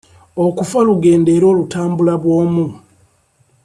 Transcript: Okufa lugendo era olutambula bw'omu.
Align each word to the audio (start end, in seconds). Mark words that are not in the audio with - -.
Okufa 0.45 0.79
lugendo 0.87 1.29
era 1.37 1.45
olutambula 1.51 2.13
bw'omu. 2.21 2.65